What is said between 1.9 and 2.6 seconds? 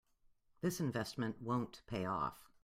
off.